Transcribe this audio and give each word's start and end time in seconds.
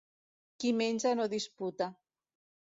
Qui 0.63 0.71
menja 0.79 1.11
no 1.19 1.27
disputa. 1.35 1.91